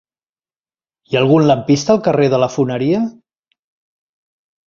[1.09, 3.05] Hi ha algun lampista al carrer de la Foneria?